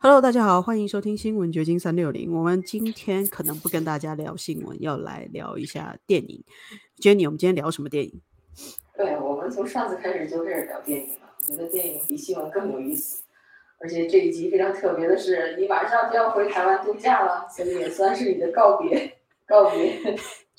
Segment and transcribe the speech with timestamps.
[0.00, 2.32] Hello，大家好，欢迎收听新闻掘金三六零。
[2.32, 6.44] 我们今天可能不跟大家聊新闻，要来聊一下电影。
[7.00, 8.20] Jenny，我们今天聊什么电影？
[8.96, 11.28] 对，我们从上次开始就开始聊电影了。
[11.48, 13.24] 我觉得电影比新闻更有意思，
[13.80, 19.18] 而且这一集非常特别的是，你马上就要回台湾度假了，所以也算是你的告别，
[19.48, 19.98] 告别。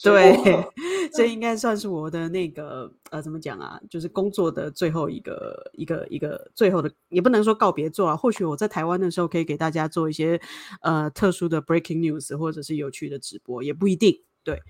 [0.02, 0.34] 对，
[1.14, 3.80] 这应该算是我的那个呃，怎么讲啊？
[3.90, 8.16] 就是工作的最后一个一个一个最后的，也不能说告别作啊。
[8.16, 10.40] 或许我在台湾的时候可以给大家做一些
[10.82, 14.24] 呃特殊的 breaking news，或者是有趣的直播，也不一定。
[14.42, 14.62] 对，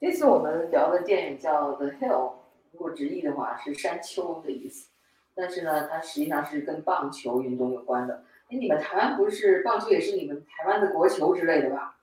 [0.00, 2.08] 这次我们聊的电影叫《The Hill》，
[2.72, 4.88] 如果直译的话是山丘的意思，
[5.34, 8.24] 但是呢，它实际上是跟棒球运动有关的。
[8.48, 11.97] 哎，你们台湾不是棒球也是你们台湾的国球之类的吧？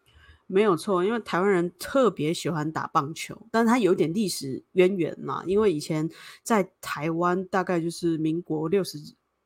[0.47, 5.43] 没有错，因为台湾人特别喜欢打棒球，但是有点历史渊源嘛。
[5.45, 6.09] 因为以前
[6.43, 8.97] 在台湾，大概就是民国六十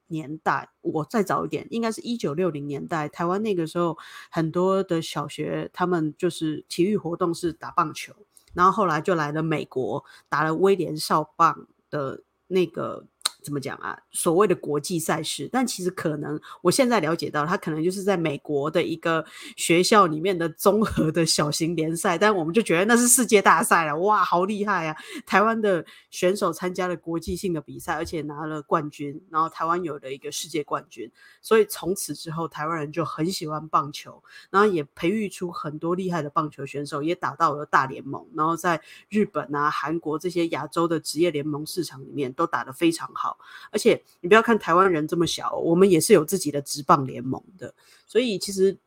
[0.08, 3.98] 年代，我再早一点，应该是一九六零年代，台湾那个时候
[4.30, 8.14] 很多的小学，他们就是体育活动是打棒球，
[8.54, 13.06] 然后后来就来了美国，打了威廉少棒的那个。
[13.42, 13.98] 怎么讲啊？
[14.12, 24.96] 所谓的国际赛事，但其实可能我现在了解到，它可能就是在美国的一个学校里面的综合的小型联赛，但我们就觉得那是世界大赛了，哇，好厉害啊！
[25.26, 31.10] 台湾的选手参加了国际性的比赛，而且拿了冠军，然后台湾有了一个世界冠军，
[31.42, 43.39] 所以从此之后，台湾人就很喜欢棒球，然后也培育出很多厉害的棒球选手，也打到了大联盟，然后在日本啊、韩国这些亚洲的职业联盟市场里面都打得非常好。
[43.72, 47.74] 而且你不要看台湾人这么小，我们也是有自己的职棒联盟的，
[48.06, 48.78] 所以其实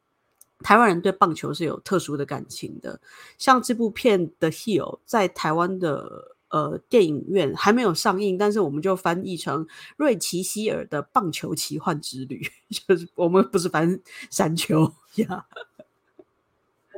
[0.60, 3.00] 台湾人对棒球是有特殊的感情的。
[3.38, 15.46] 像这部片的《Hill》在台湾的呃电影院还没有上映，但是我们就翻译成瑞奇希尔的棒球奇幻之旅， 就是我们不是翻山丘呀。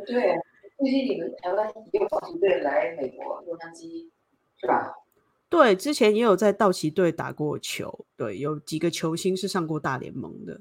[0.06, 0.36] 对，
[0.77, 4.10] 最近你们台湾也有棒球队来美国洛杉矶，
[4.60, 4.92] 是吧？
[5.54, 10.60] 对，之前也有在道奇队打过球，对，有几个球星是上过大联盟的。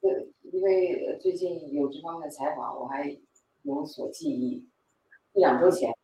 [0.00, 3.18] 对，因为最近有这方面的采访，我还
[3.62, 4.64] 有所记忆。
[5.32, 5.96] 一两周前吧，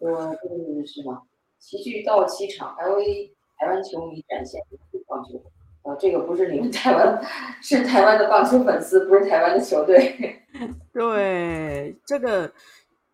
[0.00, 1.28] 说这个是什么？
[1.60, 4.60] 齐聚道奇场，L A 台湾球迷展现
[5.06, 5.40] 棒球。
[5.82, 7.24] 呃，这个不是你们 台湾，
[7.62, 10.42] 是台湾的棒球粉丝，不是台湾的球队。
[10.92, 12.52] 对，这个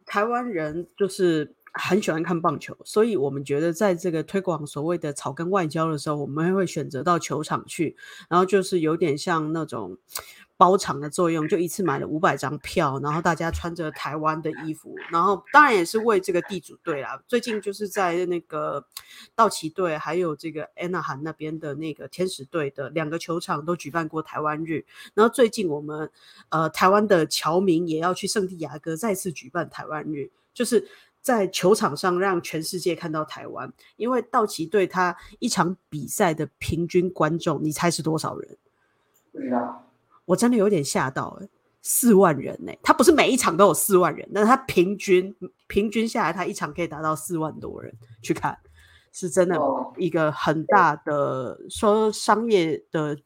[0.07, 1.55] 台湾人就是。
[1.75, 7.97] 很喜欢看棒球，所以我们觉得在这个推广所谓的草根外交的时候，我们会选择到球场去，
[8.29, 9.97] 然后就是有点像那种
[10.59, 17.23] 包场的作用，就一次买了五百张票，然后大家穿着台湾的衣服，然后当然也是为这个地主队啦。
[17.27, 18.85] 最近就是在那个
[19.35, 24.85] 道奇队还有这个安娜罕那边的那个天使队的两个球场都举办过台湾日，
[25.15, 26.11] 然后最近我们
[26.51, 30.87] 呃台湾的侨民也要去圣地亚哥再次举办台湾日，就是。
[31.23, 38.59] 在球场上让全世界看到台湾，因为道奇队他一场比赛的平均观众，你猜是多少人？
[39.31, 39.89] 不知道，
[40.25, 41.49] 我真的有点吓到哎，
[41.81, 42.73] 四万人呢！
[42.83, 45.35] 他不是每一场都有四万人，但是他平均
[45.69, 48.59] 平均下来，他一场可以达到四万多人去看，
[49.13, 49.57] 是真的
[49.97, 53.17] 一个很大的说商业的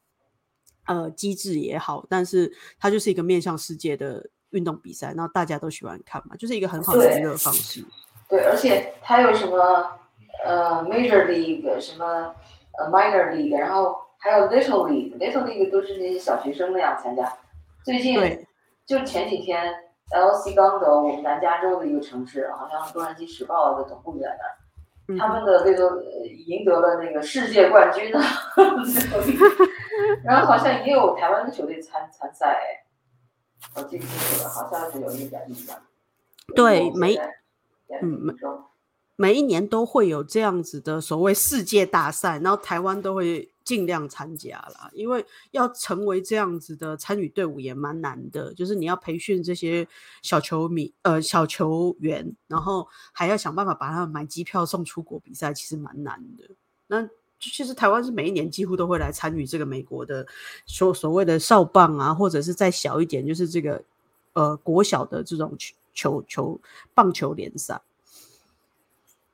[0.84, 4.28] 呃机制也好，但是它就是一个面向世界的。
[4.56, 7.84] 运动比赛，然后大家都喜欢看嘛，就是一个很好的娱乐方式。
[8.28, 9.92] 对，而且它有什么
[10.44, 12.34] 呃 Major League，什么
[12.78, 17.32] 呃 Minor League，然后还有 Little League，Little League 都是那些小学生那样参加。
[17.84, 18.46] 最近
[18.84, 19.72] 就前几天
[20.10, 24.36] ，LC 刚德，我们南加州的一个城市，好像洛杉矶时报的总部在
[25.06, 26.02] 那儿，他们的这个
[26.46, 28.18] 赢得了那个世界冠军呢。
[30.24, 32.82] 然后好像也有台湾的球队参参赛。
[33.74, 35.76] 我记不清楚了，好像是有一点印象。
[36.54, 37.16] 对，每
[38.02, 38.34] 嗯每
[39.16, 44.90] 每一年都会有这样子的所谓世界大赛，然后台湾都会尽量参加啦。
[44.92, 49.88] 因为要成为这样子的参与队伍也蛮难的，就是你要培训这些
[50.20, 56.50] 小球迷呃小球员，然后还要想办法把他们买机票送出国比赛，其实蛮难的。
[56.86, 57.08] 那
[57.50, 60.26] 其实台湾是每一年几乎都会来参与这个美国的
[60.66, 63.82] 所所谓的少棒啊，或者是再小一点，就是这个
[64.34, 65.56] 呃国小的这种
[65.92, 66.60] 球球
[66.94, 67.80] 棒球联赛。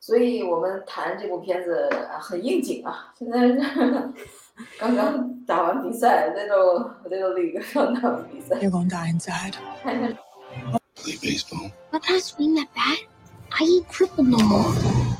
[0.01, 1.89] 所以我们谈这部片子
[2.21, 3.15] 很应景啊！
[3.17, 3.49] 现在
[4.77, 8.57] 刚刚打完比赛，little little league 刚打完比赛。
[8.57, 9.55] You're going to die inside.
[10.97, 11.71] Play baseball.
[11.93, 12.99] But I swing that bat.
[13.51, 15.12] I ain't crippled no more.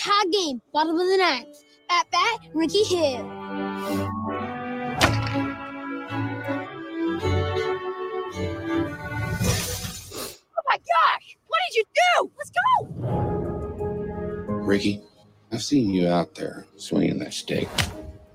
[0.00, 1.56] tie game, bottom of the ninth.
[1.90, 3.26] At bat, Ricky Hill.
[10.56, 11.36] Oh my gosh!
[11.48, 12.30] What did you do?
[12.38, 12.86] Let's go!
[14.64, 15.02] Ricky,
[15.52, 17.68] I've seen you out there swinging that stick,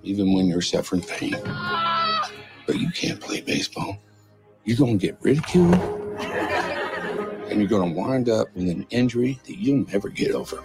[0.04, 1.36] even when you're suffering pain.
[1.46, 2.30] Ah!
[2.68, 3.98] But you can't play baseball.
[4.66, 5.74] You're going to get ridiculed,
[7.50, 10.62] and you're going to wind up with an injury that you'll never get over.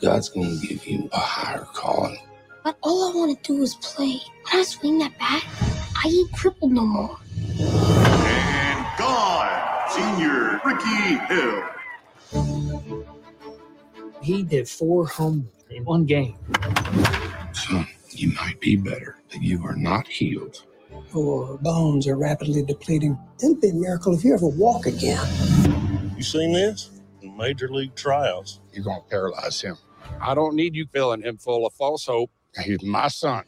[0.00, 2.18] God's going to give you a higher calling.
[2.64, 4.20] But all I want to do is play.
[4.50, 5.44] When I swing that bat,
[5.96, 7.18] I ain't crippled no more.
[7.58, 11.64] And gone, senior Ricky Hill.
[14.22, 16.36] He did four home runs in one game.
[17.52, 20.64] Son, you might be better, but you are not healed.
[21.14, 23.18] Your bones are rapidly depleting.
[23.42, 25.26] It'd be a miracle if you ever walk again.
[26.16, 26.90] You seen this?
[27.22, 28.60] Major league trials.
[28.72, 29.76] You're going to paralyze him.
[30.22, 32.30] I don't need you filling him full of false hope.
[32.62, 33.44] He's my son.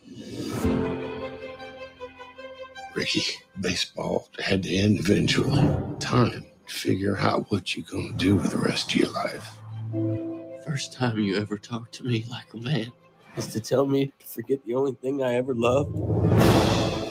[2.95, 3.23] Ricky,
[3.61, 5.61] baseball had to end eventually.
[5.99, 9.57] Time to figure out what you're going to do with the rest of your life.
[10.65, 12.93] First time you ever talked to me like a man
[13.37, 15.95] is to tell me to forget the only thing I ever loved.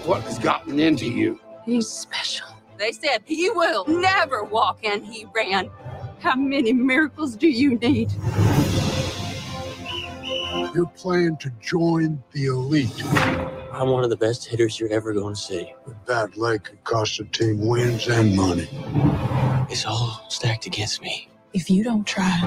[0.05, 1.39] What has gotten into you?
[1.65, 2.47] He's special.
[2.77, 5.69] They said he will never walk and he ran.
[6.19, 8.11] How many miracles do you need?
[10.73, 13.03] You're planning to join the elite.
[13.73, 15.73] I'm one of the best hitters you're ever going to see.
[15.85, 18.69] A bad leg could cost the team wins and money.
[19.69, 21.27] It's all stacked against me.
[21.53, 22.39] If you don't try,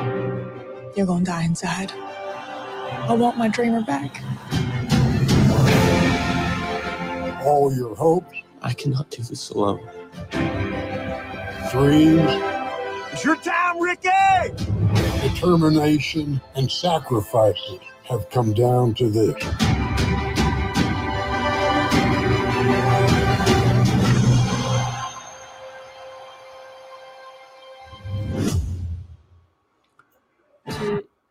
[0.97, 1.93] you're gonna die inside.
[1.93, 4.23] I want my dreamer back.
[7.45, 9.87] All your hopes, I cannot do this alone.
[11.71, 12.23] dreams,
[13.13, 14.09] It's your time, Ricky!
[15.29, 19.35] determination, and sacrifices have come down to this.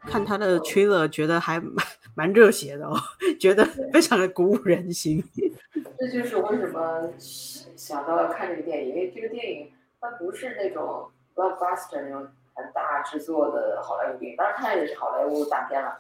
[0.05, 1.73] 看他的 trailer 觉得还蛮
[2.13, 2.95] 蛮热血的哦，
[3.39, 5.23] 觉得非常的鼓舞人心。
[5.97, 15.97] 这就是为什么想到要看这个电影，因为这个电影它不是那种 blockbuster 那种很大制作的好莱坞电影，当然它也是好莱坞大片了，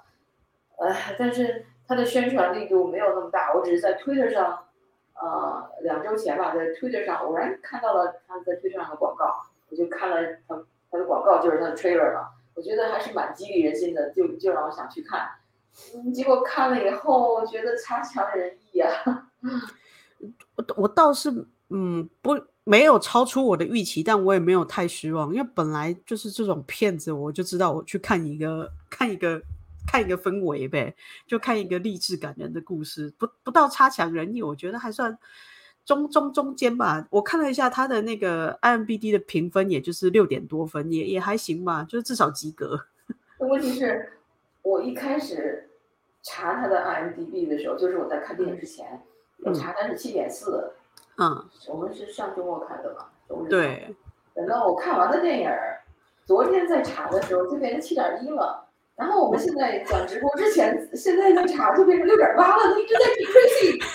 [0.77, 3.53] 呃，但是它的宣传力度没有那么大。
[3.53, 4.59] 我只是在 Twitter 上，
[5.13, 9.25] 呃，两周前吧，在 Twitter 上偶然看到了他在 Twitter 上的广告，
[9.69, 10.17] 我就看了
[10.47, 15.29] 他他的广告，就是他的 trailer 嘛，我觉得还是蛮激励人心的，就就让我想去看。
[15.95, 18.89] 嗯，结果看了以后，我觉得差强人意啊。
[20.55, 21.29] 我我倒是
[21.69, 29.41] 嗯不没有超出我的预期，但我也没有太失望，因为本来就是这种骗子，我就知道我去看一个看一个
[29.87, 30.95] 看一个氛围呗，
[31.27, 35.17] 就看一个励志感人的故事，不不到差强人意，我觉得还算
[35.85, 37.05] 中中中间吧。
[37.09, 42.79] 我看了一下他的那个 IMBD 的评分，也就是六点多分，也也还行吧，就是至少及格。
[43.39, 44.13] 问题是，
[44.61, 45.69] 我一开始
[46.21, 49.01] 查他的 IMDB 的时候，就是我在看电影之前，
[49.43, 50.71] 我查他是七点四。
[51.17, 53.49] 嗯，我们是上周末看的嘛，周日。
[53.49, 53.95] 对。
[54.33, 55.49] 等到我看完了电影，
[56.25, 58.62] 昨天在查的时候就变成七点一了。
[58.95, 62.99] 然后我们现在讲直播之前，现在在查就变成六点八了，它一直在
[63.61, 63.85] 跌。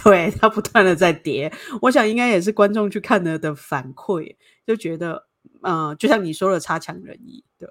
[0.04, 1.52] 对，它不断的在跌。
[1.82, 4.36] 我想应该也是观众去看了的反馈，
[4.66, 5.26] 就觉得，
[5.62, 7.44] 呃，就像你说的，差强人意。
[7.58, 7.68] 对。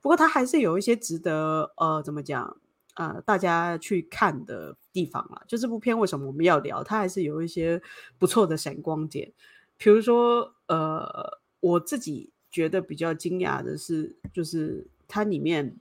[0.00, 2.56] 不过它还是有一些值得，呃，怎么讲？
[2.96, 6.82] 呃，大家去看的地方啦，就这部片为什么我们要聊？
[6.82, 7.80] 它还是有一些
[8.18, 9.32] 不错的闪光点，
[9.78, 15.76] 比如说，呃，我自己觉得比较惊讶的是，就是它里面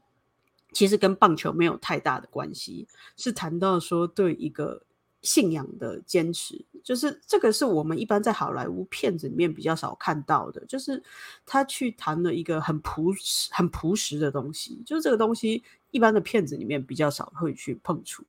[0.74, 4.82] 其实跟棒球没有太大的关系，是谈到说对一个
[5.22, 11.02] 信仰的坚持，就是这个是我们一般在好莱坞片子里面比较少看到的，就是
[11.46, 15.64] 他去谈了一个很朴实、很朴实的东西，就是这个东西。
[15.92, 18.24] 一般的片子里面比较少会去碰触，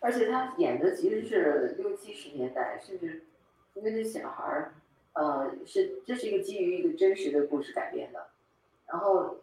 [0.00, 3.22] 而且他演的其实是六七十年代，甚至
[3.74, 4.74] 因为这小孩儿，
[5.12, 8.26] 呃，是这是一个基于一个真实的故事改编的。
[8.88, 9.36] 然后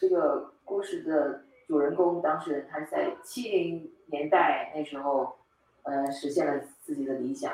[0.00, 5.36] 这个故事的主人公当事人，他是在七零年代那时候，
[5.82, 7.52] 呃，实现了自己的理想，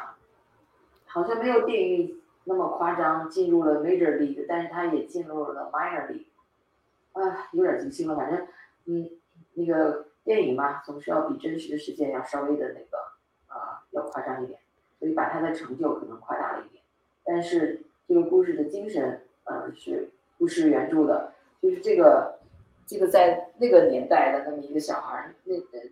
[1.06, 6.26] 好像没有电影那么夸张，进入了 Major League，但是他也进入了 Minor League，
[7.14, 8.46] 啊，有点记不清了，反正。
[8.88, 9.10] 嗯，
[9.54, 12.98] 那个电影嘛，总是要比真实的事件要稍微的那个，
[13.48, 13.56] 呃，
[13.90, 14.60] 要夸张一点，
[15.00, 16.80] 所以把他的成就可能夸大了一点。
[17.24, 21.32] 但是这个故事的精神，呃，是不是原著的？
[21.60, 22.35] 就是这个，
[22.86, 25.88] 这个在那个年代的那么一个小孩，那呃，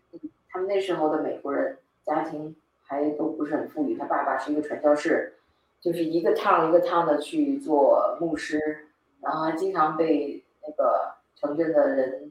[0.49, 5.35] 他们那时候的美国人家庭还都不是很富裕，他爸爸是一个传教士，
[5.81, 8.87] 就是一个趟一个趟的去做牧师。
[9.21, 12.31] 然后还经常被那个城镇的人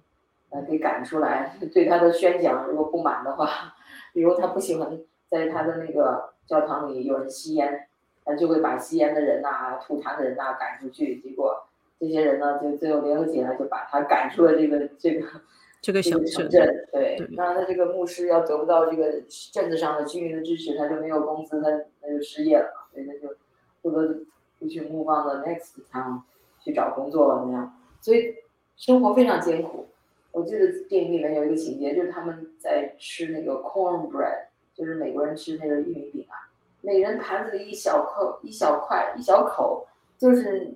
[0.52, 3.74] 呃给赶出来，对他的宣讲如果不满的话，
[4.14, 7.88] 比如他不喜欢在他的那个教堂里有人吸烟，
[8.24, 11.68] 他就会把吸烟的人呐、吐痰的人呐、赶出去，结果
[12.04, 15.26] 这些人呢就最后联合起来就把他赶出了这个这个
[15.82, 16.18] 这个小
[16.50, 16.86] 镇。
[16.92, 21.70] 对，那他这个牧师要得不到这个镇子上的居民的支持，他就没有工资，他
[22.02, 23.34] 他就失业了嘛，所以他就
[23.82, 24.20] 不得
[24.60, 26.22] 不去 move on the next town
[26.62, 28.36] 去找工作了那样，所以
[28.76, 29.88] 生活非常艰苦。
[30.32, 36.50] 我记得电影里面有一个情节，就是他们在吃那个 cornbread，就是美国人吃那个玉米饼啊，
[36.82, 39.86] 每人盘子里一小口一小块一小口，
[40.18, 40.74] 就是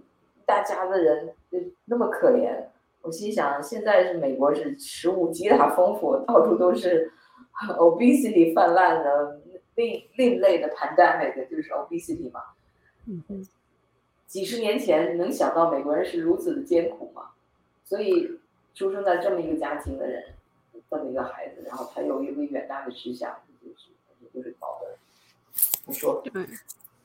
[0.48, 2.64] 大家的人就那么可怜。
[3.02, 7.12] 我心想，现在是美国是食物极大丰富，到处都是
[7.78, 9.42] obesity 泛滥的
[9.76, 12.42] 另另类的 pandemic，就是 obesity 嘛。
[13.06, 13.48] 嗯哼，
[14.26, 17.32] 几十年前，能想到美国人是如此的艰苦吗？
[17.84, 18.40] 所以
[18.74, 20.24] 出生在这么一个家庭的人，
[20.90, 23.90] 这么一个孩子，然后他有一个远大的志向，就是
[24.34, 24.98] 就是搞的。
[25.86, 26.46] 你说，对，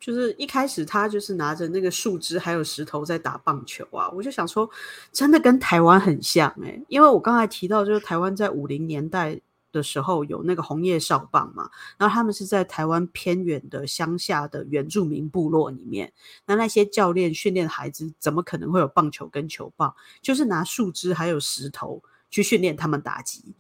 [0.03, 4.69] 就是一开始他就是拿着那个树枝还有石头在打棒球啊，我就想说，
[5.13, 9.41] 真的跟台湾很像哎、因为我刚才提到，就是台湾在五零年代
[9.71, 16.13] 的时候有那个红叶少棒嘛，然后他们是在台湾偏远的乡下的原住民部落里面，
[16.47, 19.95] 那那些教练训练孩子，怎么可能会有棒球跟球棒？
[20.21, 23.55] 就是拿树枝还有石头去训练他们打击，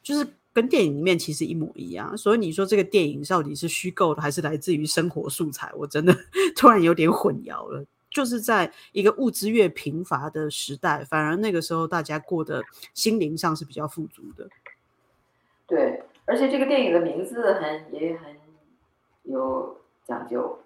[0.00, 2.18] 就是跟电影里面其实一模一样。
[2.18, 5.70] 所以你说这个电影到底是虚构的，还是来自于生活素材？
[5.76, 6.12] 我真的
[6.56, 7.84] 突然有点混淆了。
[8.10, 14.48] 就是在一个物资越贫乏的时代，反而那个时候大家过得心灵上是比较富足的。
[15.66, 18.34] 对，而且这个电影的名字很也很
[19.24, 20.58] 有讲究，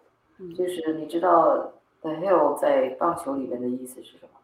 [0.57, 4.39] 就是你知道 The Hill 在棒球里面的意思是什么？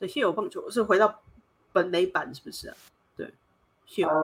[0.00, 1.22] 这 Hill 棒球是回到
[1.72, 2.76] 本垒板是不是啊？
[3.16, 3.32] 对
[3.88, 4.23] ，Hill，、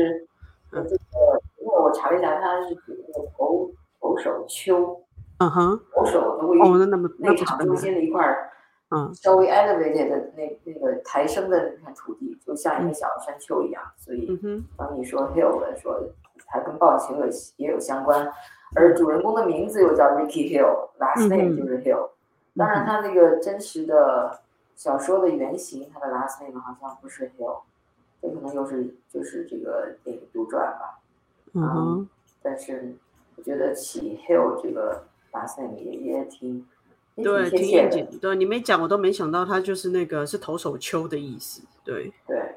[0.00, 0.26] 是
[0.72, 5.02] 呃这个，因为我查了一下，它是指那个投投手丘，
[5.38, 8.50] 嗯哼，投手的位置，哦，那那么那内场中不是本垒，间的一块儿
[8.90, 16.00] 嗯稍微 elevated 的那那个抬升的那片土地，就像一个小山丘一样，所以嗯哼，当你说 hill 的说，
[16.46, 17.26] 它跟暴行有
[17.56, 18.28] 也有相关，
[18.74, 22.10] 而主人公的名字又叫 Ricky Hill，last 嗯 name 就是 Hill。
[22.56, 24.40] 当然，他那个真实的
[24.74, 27.60] 小说的原型，他的 last name 好像不是 Hill，
[28.20, 30.98] 这可能又是就是这个电影杜撰吧。
[31.52, 32.08] 嗯哼，
[32.42, 32.94] 但是
[33.36, 36.66] 我觉得起 Hill 这个 last name 也也挺
[37.16, 37.66] 对，挺。
[37.66, 38.06] 严谨。
[38.20, 41.62] 对你没讲，我都没想到，他就是那个是投手丘的意思。
[41.84, 42.56] 对，对，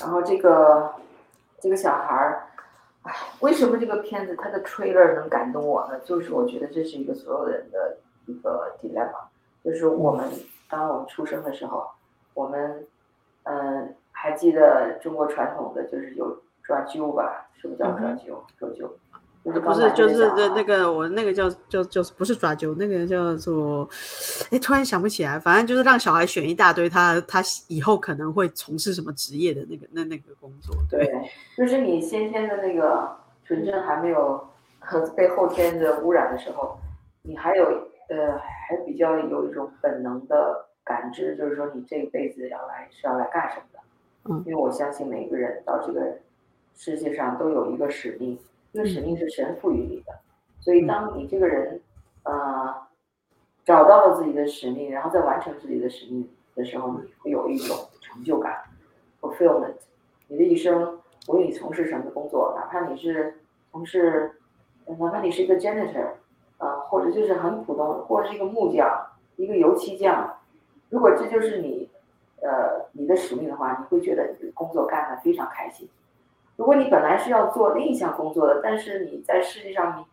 [0.00, 0.92] 然后这个
[1.60, 2.46] 这个小孩儿，
[3.02, 6.00] 哎，为什么这个片子它的 trailer 能感动我呢？
[6.00, 9.28] 就是我觉得这是一个所有人的一个 dilemma，
[9.62, 10.28] 就是我们
[10.68, 11.86] 当我们出生的时候，
[12.34, 12.86] 我们
[13.44, 17.48] 嗯还记得中国传统的就是有抓阄吧？
[17.58, 18.36] 什么叫抓阄？
[18.58, 18.86] 抓阄
[19.42, 23.88] 就是不是，就是这月的小孩那个我那个叫叫就是不是抓阄，那个叫做，
[24.50, 30.76] 哎，突然想不起来，反正就是让小孩选一大堆他他以后可能会从事什么职业的那个那那个工作。
[30.90, 34.46] 对，对，就是你先天的那个纯正还没有
[34.80, 36.78] 呃被后天的污染的时候，
[37.22, 37.64] 你还有
[38.10, 43.79] 呃还比较有一种本能的感知，就是说你这一辈子要来是要来干什么的。
[44.24, 44.42] 嗯。
[44.46, 46.18] 因为我相信每个人到这个
[46.74, 48.38] 世界上都有一个使命，
[48.72, 50.12] 这个使命是神赋予你的，
[50.60, 51.80] 所以当你这个人
[52.22, 52.74] 呃
[53.64, 58.62] 找到了自己的使命，然后再完成自己的使命的时候，你会有一种成就感
[59.20, 59.74] ，fulfillment。
[60.28, 60.98] 你的一生，
[61.28, 63.34] 无论你从事什么工作，哪怕你是
[63.72, 64.32] 从事，
[64.86, 66.06] 呃哪怕你是一个 janitor，
[66.58, 68.88] 呃，或者就是很普通，或者是一个木匠，
[69.36, 70.38] 一个油漆匠，
[70.88, 71.89] 如果这就是你，
[72.42, 75.88] 呃，你的使命的话，你会觉得你的工作干得非常开心。
[76.56, 80.04] 如果你本来是要做另一项工作的，但是你在世界上迷，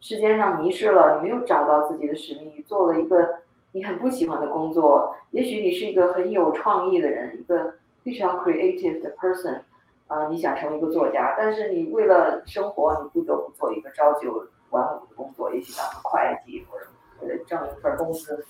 [0.00, 3.36] 世间上迷失了，你没有找到自己的使命，你做了一个
[3.72, 9.60] 你很不喜欢的工作，也许你是一个很有创意的人，一个非常 creative 的 person，
[10.06, 16.84] 啊、你想成为一个作家，但是你为了生活，你不得不做一个朝九晚五的工作，也许当个会计或者
[17.22, 18.44] 为了挣一份工资，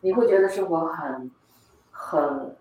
[0.00, 1.30] 你会觉得生活很
[1.92, 2.56] 很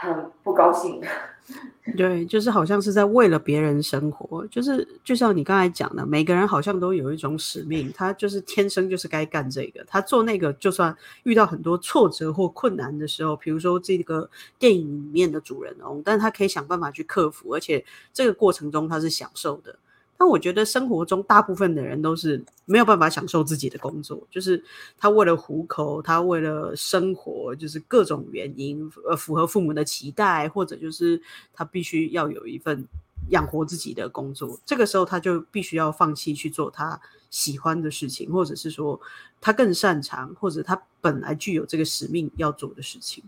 [0.00, 1.00] 很不高兴。
[1.96, 14.30] 对，就是好像是在为了别人生活，就是就像你刚才讲的，每个人好像都有一种使命，他就是天生就是该干这个，他做那个，就算遇到很多挫折或困难的时候，比如说这个
[14.60, 17.84] 电影里面的主人翁，但他可以想办法去克服，而且
[18.14, 19.74] 这个过程中他是享受的。
[20.22, 24.62] 那我觉得生活中大部分的人都是没有办法享受自己的工作，就是
[24.96, 31.20] 他为了糊口，他为了生活，就是各种原因，呃，符合父母的期待，或者就是
[31.52, 32.86] 他必须要有一份
[33.30, 34.56] 养活自己的工作。
[34.64, 39.00] 这个时候他就必须要放弃去做他喜欢的事情，或者是说
[39.40, 43.24] 他更擅长，或者他本来具有这个使命要做的事情。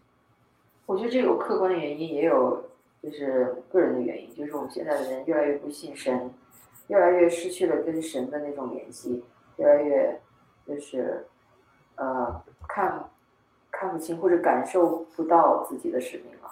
[0.86, 2.70] 我觉得这有客观的原因，也有
[3.02, 6.30] 就是个人的原因，就是我们现在的人越来越不信神。
[6.88, 9.24] 越来越失去了跟神的那种联系，
[9.56, 10.20] 越来越
[10.66, 11.26] 就是
[11.96, 13.08] 呃看
[13.70, 16.50] 看不清或者感受不到自己的使命了。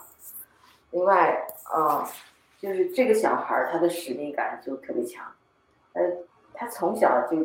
[0.91, 2.09] 另外，啊，
[2.59, 5.25] 就是这个小孩儿他的使命感就特别强，
[5.93, 6.03] 呃，
[6.55, 7.37] 他从小就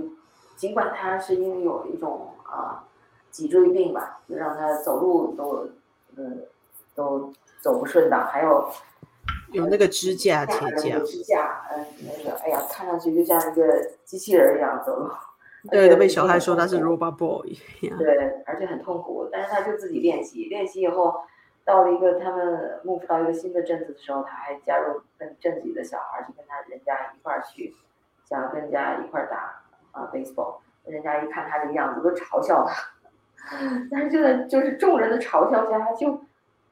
[0.56, 2.84] 尽管他是因为有一种啊
[3.32, 5.70] 脊椎病吧，就让他走路都
[6.16, 6.42] 嗯
[6.96, 8.70] 都走不顺当，还有。
[9.54, 15.10] 有那个支架、铁架，支架，嗯，那个，哎呀，看上去就像一个机器人一样走路。
[15.72, 17.58] 对，都被小孩说他是 robot boy。
[17.82, 21.22] 对，而且很痛苦，但是他就自己练习，练习以后，
[21.66, 27.76] 到了一个他们 move 到一个新的镇子的时候，他还加入跟镇子里的小孩去跟他人家一块儿去，
[28.30, 29.62] 想要跟人家一块儿打
[29.92, 32.74] 啊 baseball，人家一看他这个样子都嘲笑他，
[33.92, 36.22] 但是就在就是众人的嘲笑下，他就，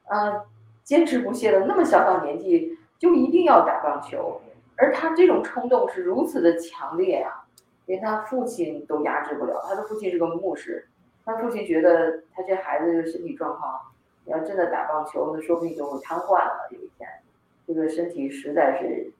[0.06, 0.44] 啊。
[0.86, 4.40] 坚持不懈的那么小小年纪就一定要打棒球，
[4.76, 7.42] 而他这种冲动是如此的强烈呀，
[7.86, 9.60] 连他父亲都压制不了。
[9.68, 10.86] 他的父亲是个牧师，
[11.24, 13.80] 他父亲觉得他这孩子的身体状况，
[14.24, 16.68] 你要真的打棒球，那说不定就会瘫痪了。
[16.70, 17.08] 有一天，
[17.66, 19.12] 这个身体实在是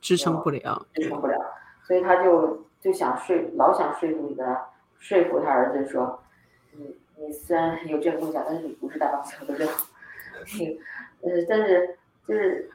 [0.00, 1.36] 支撑不了，支撑不了，
[1.82, 4.56] 所以他就就想说，老想说服你的，
[5.00, 6.22] 说服他儿子说，
[6.76, 9.68] 你你虽然有这个梦想，但是你不是打棒球的人，
[10.56, 10.80] 你。
[11.20, 12.70] 呃，但是就是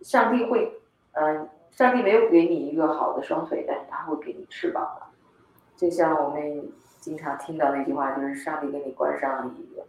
[0.00, 0.72] 上帝会，
[1.12, 5.06] 嗯，上帝没有给你一个好的双腿，但是他会给你翅膀的。
[5.76, 6.68] 就像我们
[7.00, 9.86] 经常听到那句话，就是上帝给你关上了一个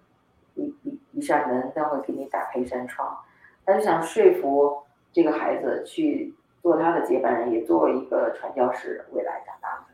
[0.56, 3.18] 一一一扇门，但会给你打开一扇窗。
[3.66, 9.86] 他就想说服这个孩子去做他的接班人，也做一个传教士，未来长大的。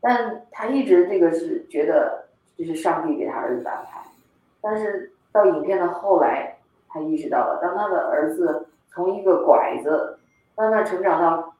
[0.00, 4.00] 但他一直这个是觉得这是上帝给他儿子的安排，
[4.60, 6.54] 但是到影片的后来。
[6.90, 10.18] 他意识到了，当他的儿子从一个拐子
[10.56, 11.54] 慢慢成长到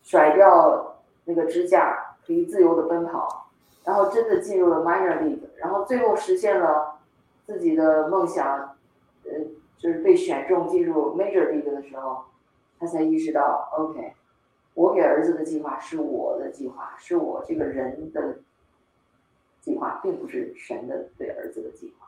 [0.00, 0.94] 甩掉
[1.24, 3.50] 那个支架，可以自由的奔跑，
[3.84, 7.00] 然后真的进入了 minor league，然后最后实现了
[7.44, 8.76] 自己的梦想，
[9.24, 9.32] 呃，
[9.76, 12.26] 就是被选中进入 major league 的时候，
[12.78, 14.14] 他才意识到，OK，
[14.74, 18.38] 我给儿子的计划是我的计划，是我这个人的
[19.60, 22.06] 计划，并不是神的对儿子的计划。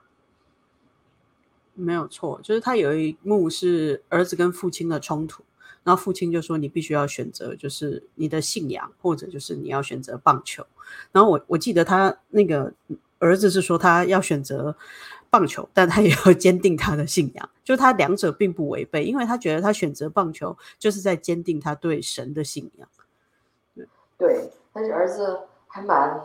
[1.74, 5.42] 没有错，就是他有一幕是儿子跟父亲的冲突，
[5.82, 10.64] 然后父亲就说：“你必须要选择，就是你的信仰，或者就是你要选择棒球。”
[11.10, 12.72] 然后我我记得他那个
[13.18, 14.76] 儿子是说他要选择
[15.30, 22.88] 棒球，但他也要 坚定他的信仰，就他两者并不违背，因为他觉得他选择棒球就是在坚定他对神的信仰。
[23.74, 26.22] 对对，但是儿子还蛮，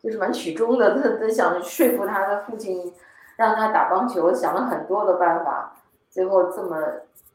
[0.00, 2.92] 就是蛮曲中的，他他想说服他的父亲。
[3.40, 5.74] 让他打棒球，想了很多的办法，
[6.10, 6.76] 最后这么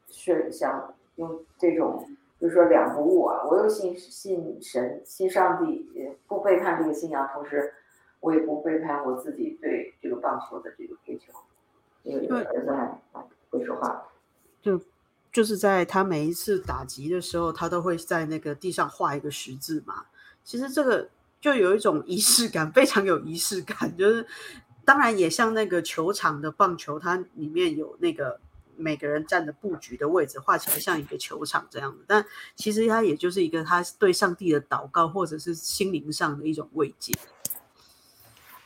[0.08, 2.08] 是想用这种，
[2.40, 3.42] 就是说两不误啊！
[3.44, 5.84] 我又信信神，信上帝，
[6.28, 7.74] 不背叛这个信仰，同时
[8.20, 11.32] 我也不背叛我自己对这个棒球的这个追求。
[12.04, 13.00] 因为儿子还
[13.50, 14.04] 会说话，
[14.62, 14.80] 就
[15.32, 20.04] 就是在他每一次打击的时候，他都会在那个地上画一个十字嘛。
[20.44, 21.08] 其实这个
[21.40, 24.24] 就有一种仪式感，非常有仪式感，就是。
[24.86, 28.40] 当然也像那个球场的棒球，它里面有那个
[28.76, 32.04] 每个人站的布局的位置，画起来像一个球场这样的。
[32.06, 37.12] 但其实它也就是一个他对上帝的祷告，或者是心灵上的一种慰藉。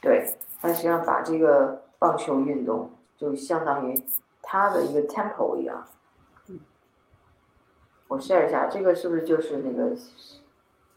[0.03, 4.03] 对，他实际上把这个棒球运动就相当于
[4.43, 5.89] 他的一个 temple 一样。
[6.49, 6.61] 嗯，
[8.09, 9.97] 我 share 一下，这个是不是就是那个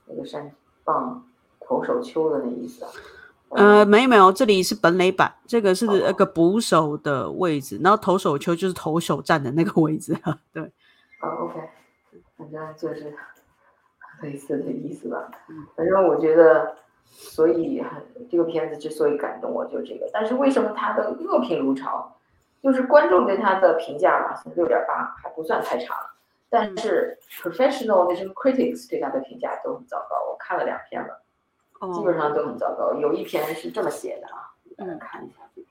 [0.08, 1.26] 那个山棒
[1.62, 2.92] 投手丘的那意思啊？
[3.50, 10.18] 呃，没有没有，这里是本垒板，这个是那个捕手的位置，然后投手球就是投手站的那个位置，
[10.52, 10.64] 对。
[11.22, 11.60] 哦，OK，
[12.36, 13.14] 反正就是
[14.22, 15.30] 类似的意思吧。
[15.76, 16.76] 反正我觉得，
[17.06, 20.10] 所以很这个片子之所以感动我，就这个。
[20.12, 22.10] 但是为什么它的恶评如潮？
[22.64, 25.96] 就是观众对它的评价吧，六点八还不算太差，
[26.50, 30.16] 但是 professional 那些 critics 对它的评价都很糟糕。
[30.32, 31.23] 我看了两篇了。
[31.92, 35.68] 基本上都很糟糕，有一篇是这么写的啊，大家看一下这篇。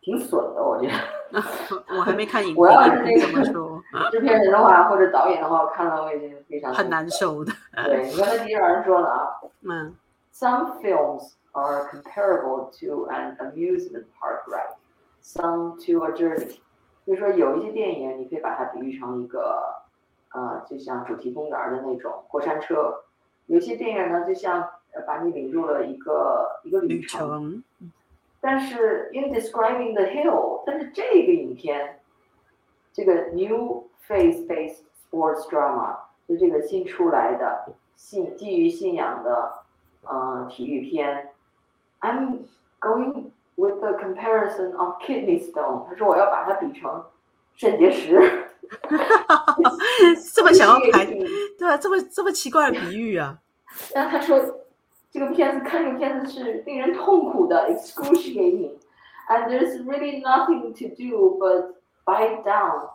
[0.00, 0.94] 挺损的，我觉得。
[1.96, 7.52] 我还没看影我要是评，那怎么 制片人的话，或者导演的话，我看了我已经非常很难受的。
[7.84, 9.94] 对，你刚才第一人说了啊 嗯
[10.34, 14.76] ，Some films are comparable to an amusement park ride,
[15.22, 16.58] some to a journey。
[17.06, 19.62] 就是说，有一些电影你可以把它比喻成一个，
[20.34, 22.74] 呃，就像主题公园的那种过山车；
[23.46, 24.68] 有些电影呢，就像呃
[25.02, 27.62] 把你领入了一个一个旅旅程。
[28.40, 32.00] 但是 in describing the hill，但是这个影片，
[32.92, 35.96] 这个 new faith-based sports drama，
[36.28, 39.52] 就这个新出来的信基于信仰的
[40.02, 41.30] 呃体育片
[42.00, 42.40] ，I'm
[42.80, 45.86] going with the comparison of kidney stone。
[45.88, 47.02] 他说我要把它比成
[47.54, 48.20] 肾结石。
[50.34, 51.06] 这么想要排，
[51.58, 53.38] 对啊，这么这么奇怪的比喻啊，
[53.94, 54.38] 然后他说
[55.14, 58.72] 这个片子看这个片子是令人痛苦的，excruciating。
[59.28, 62.88] And there's really nothing to do but bite down,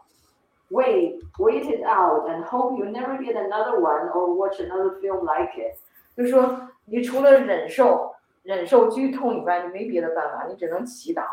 [0.70, 5.22] wait, wait it out, and hope you never get another one or watch another film
[5.22, 5.78] like it。
[6.18, 11.24] 就是说，你除了忍受忍受剧痛以外，你没别的办法，你只能祈祷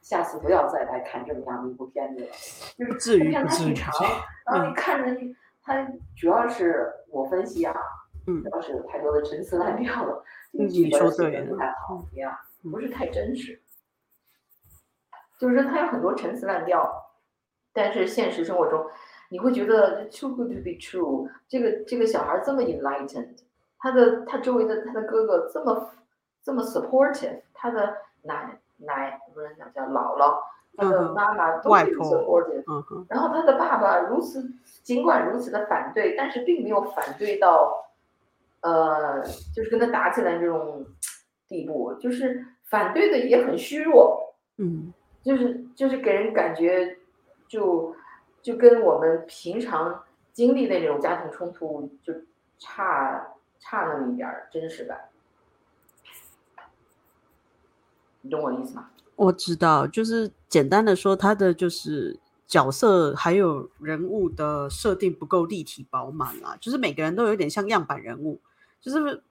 [0.00, 2.28] 下次不要再来看这么样的一部片子了。
[2.78, 3.92] 就是这片子挺长，
[4.46, 7.76] 然后你看着你，它主要是我分析啊，
[8.52, 12.40] 要是有太多的陈词滥调了，这个嗯你剧本写说对了的不太好呀，
[12.70, 13.60] 不是太真实。
[15.38, 17.10] 就是说，它有很多陈词滥调，
[17.72, 18.84] 但是现实生活中，
[19.30, 21.28] 你会觉得 too good to be true。
[21.48, 23.38] 这个这个小孩这么 enlightened，
[23.78, 25.90] 他的他周围的他的哥哥这么
[26.42, 30.38] 这么 supportive，他的奶奶不能讲叫姥姥，
[30.76, 34.46] 他的嗯妈妈都 supportive，嗯哼，然后他的爸爸如此，
[34.82, 37.89] 尽管如此的反对，但是并没有反对到，
[38.60, 39.22] 呃，
[39.54, 40.86] 就是跟他打起来这种
[41.48, 44.92] 地步，就是反对的也很虚弱，嗯
[45.22, 46.96] 就是就是给人感觉
[47.48, 47.94] 就
[48.42, 52.12] 就跟我们平常经历的那种家庭冲突就
[52.58, 55.08] 差差那么一点儿真实感，
[58.22, 58.90] 你懂我的意思吗？
[59.16, 68.40] 我知道，就是简单的说，他的就是角色还有人物的设定不够立体饱满啊，就是每个人都有点像样板人物，
[68.80, 69.22] 就是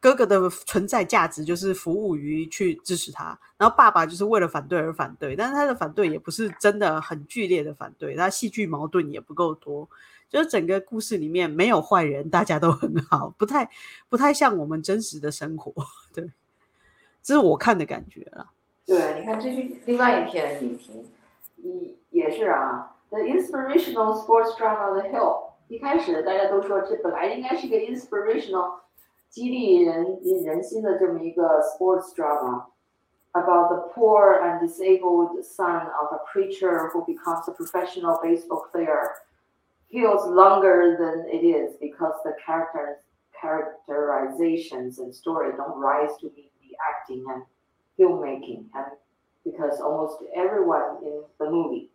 [0.00, 9.88] 哥哥的存在价值就是服务于去支持他，然后爸爸就是为了反对而反对，但是他的反对也不是真的很剧烈的反对，他戏剧矛盾也不够多，
[10.28, 13.70] 就是整个故事里面没有坏人，大家都很好，不太
[14.08, 15.72] 不太像我们真实的生活，
[16.12, 16.28] 对，
[17.22, 18.50] 这是我看的感觉了。
[18.84, 21.04] 对，你看这是另外一篇影评，
[21.58, 25.49] 一也是啊，The inspirational sports drama The Hill。
[25.69, 28.79] 一开始大家都说这本来应该是一个 inspirational，
[29.29, 38.65] 激励人人心的这么一个 sports drama。About the poor and disabled son of a preacher who becomes a professional baseball
[38.71, 39.11] player
[39.91, 42.99] feels longer than it is because the characters
[43.41, 47.43] characterizations and story don't rise to meet the acting and
[47.99, 48.95] filmmaking and
[49.43, 51.89] because almost everyone in the movie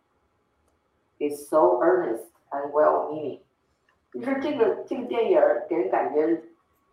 [1.19, 3.39] is so earnest and well-meaning。
[4.20, 6.24] 就是这个这个电影给人感觉，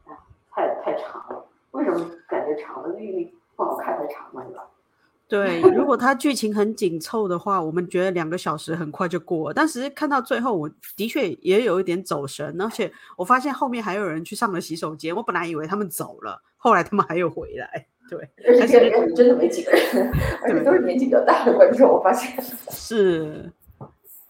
[0.05, 0.15] 哎，
[0.51, 1.45] 太太长了。
[1.71, 2.99] 为什么感觉长了？
[2.99, 4.63] 因为不好看太长了，对吧？
[5.27, 9.53] 对，如果它剧情很紧凑的话，我们觉得两个小时很快就过了。
[9.53, 15.15] 但是看到最后，我的确也有一点走神，而且我发现后面还有人去上了洗手间。
[15.15, 17.87] 我本来以为他们走了，后来他们还有回来。
[18.09, 20.11] 对， 而且这里面真的没几个人，
[20.43, 22.39] 而且都是年纪比较大的观众，我发现。
[22.69, 23.51] 是，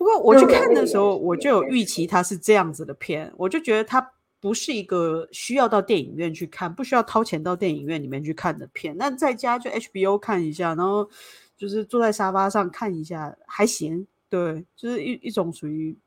[0.04, 4.12] 不过我去看的时候，我就有预期它是这样子的片，我就觉得它
[4.42, 8.98] 不是一个需要到电影院去看，不需要掏钱到电影院里面去看的片。
[8.98, 11.10] 那在家就 HBO 看一下，然后
[11.56, 14.06] 就是坐在沙发上看一下，还行。
[14.30, 15.98] 对，就是一一种属于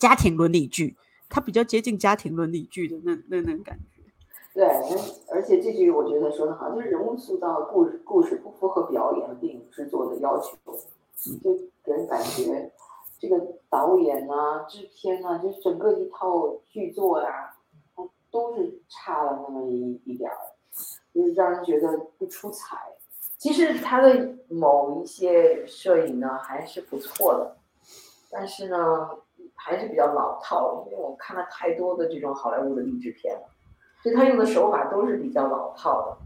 [0.00, 0.96] 家庭伦理剧，
[1.28, 4.02] 它比较接近家庭伦理剧的那那那种感觉。
[4.52, 4.66] 对，
[5.30, 10.56] 而且这句我觉得说的好，就是人物塑造故事故事不符合表演和电影制作的要求，
[11.40, 11.54] 就
[11.84, 12.72] 给人感觉
[13.22, 17.54] 这个导演啊、制片啊，就是整个一套剧作呀、
[17.94, 20.36] 它都是差了那么一一点儿，
[21.14, 22.76] 就是让人觉得不出彩。
[23.38, 27.56] 其实他的某一些摄影呢还是不错的，
[28.28, 29.08] 但是呢
[29.54, 33.42] 还是比较老套，因为我看了太多的这种好莱坞的励志片了。
[34.02, 36.18] 所以他用的手法都是比较老套的，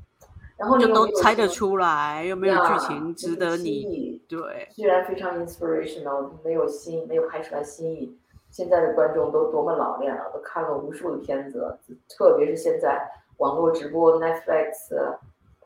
[0.57, 4.23] 然后就都猜得出来，又没有剧情值得你。
[4.29, 4.69] 对。
[4.71, 8.19] 虽然非常 inspirational，没有新，没有拍出来新意。
[8.51, 14.73] 现在的观众都多么老练了，都看了无数的片子了，特别是现在网络直播 Netflix、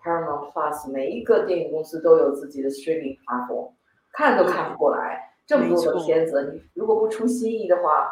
[0.03, 3.71] Paramount Plus 每一个电影公司都有自己的 streaming platform，
[4.13, 8.11] 看都看不过来，这么多的片子，你如果不出新意的话，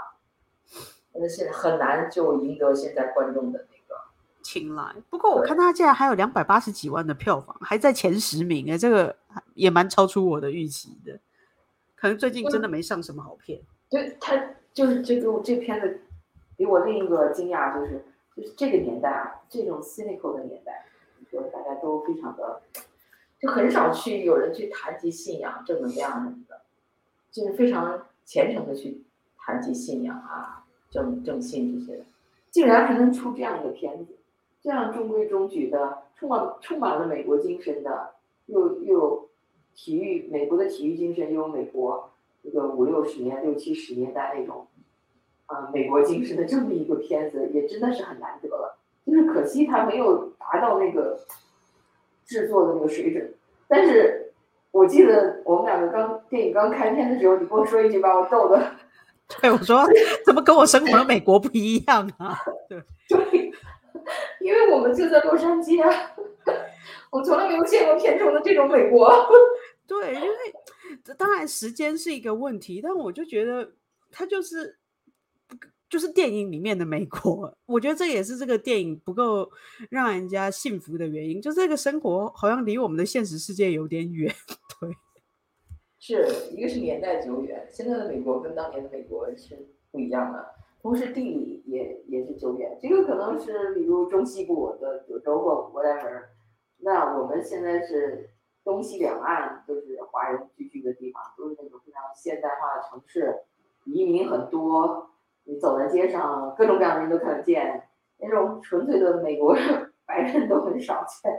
[1.15, 3.78] 那现在很难就赢得现在观众的那个
[4.49, 4.95] 青睐。
[5.11, 9.15] 不过我看他竟然还有两百八十几万的票房，还在前十名哎，这个
[9.53, 11.21] 也蛮超出我的预期的。
[11.95, 13.61] 可能最近真的没上什么好片。
[13.91, 14.35] 对他
[14.73, 16.01] 就是这个这片子，
[16.57, 18.03] 给我另一个惊讶就是，
[18.35, 20.87] 就是这个年代啊，这种 cynical 的年代，
[21.31, 22.63] 就大家都非常的，
[23.39, 26.63] 就很少去有人去谈及信仰、正能量什么的，
[27.31, 29.05] 就是非常虔诚的去
[29.37, 32.05] 谈及信仰啊、正正信这些的，
[32.51, 34.18] 竟然还能出这样一个片子，
[34.63, 38.11] 这样中规中矩的，充满充满了美国精神的，
[38.47, 39.29] 又又
[39.75, 42.11] 体育美国的体育精神，又有美国。
[42.41, 44.65] 这个五六十年、六七十年代那种，
[45.47, 48.79] 啊，美国精神的这么一个片子，也真的是很难得了。
[49.05, 51.19] 就是可惜它没有达到那个
[52.25, 53.35] 制作的那个水准。
[53.67, 54.33] 但是
[54.71, 58.71] 我记得我们两个刚电影刚开片的时候，你跟我说一句，把我逗的。
[59.41, 59.85] 对，我说
[60.25, 62.39] 怎么跟我生活的美国不一样啊？
[62.69, 63.38] 对， 对，
[64.49, 66.17] 因为我们就在洛杉矶啊，
[67.13, 69.13] 我从来没有见过片中的这种美国。
[69.87, 70.29] 对，因为。
[71.19, 73.73] 当然，时间是一个问题，但我就觉得
[74.11, 74.79] 它就是
[75.91, 77.55] 就是电影里面的美国。
[77.67, 79.51] 我觉得这也是这个电影不够
[79.91, 84.35] 让人家幸福的原因，就这个生活好像离我们的现实世界有点远。
[84.81, 84.91] 对，
[85.99, 90.39] 是一个是年代久远，现在的美国跟当年的美国是不一样的，
[90.81, 92.79] 同时地理也也是久远。
[92.81, 96.25] 这个可能是比如中西部的九州或 whatever，
[96.79, 98.31] 那我们现在是。
[98.65, 103.35] 东西两岸都是华人聚居的地方，都是那种非常现代化的城市，
[103.87, 105.09] 移民很多，
[105.45, 107.89] 你走在街上，各种各样的人都看得见。
[108.19, 109.57] 那种纯粹的美国
[110.05, 111.33] 白人都很少见，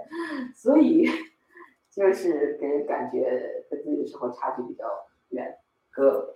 [0.56, 1.06] 所以
[1.91, 4.86] 就是给人感觉跟自己的生活差距比较
[5.28, 5.56] 远，
[5.91, 6.36] 隔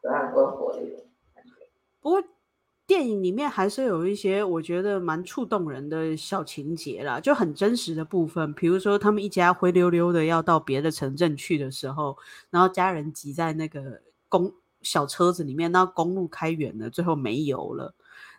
[0.00, 1.04] 隔岸观火那种。
[2.04, 2.22] 不过。
[2.86, 8.52] 电影里面还是有一些我觉得蛮触动人的小情节啦，就很真实的部分。
[8.52, 12.18] 比如说，他们一家灰溜溜的要到别的城镇去的时候，
[12.50, 17.94] 然后家人挤在那个公小车子里面，那公路开远了，最后没油了，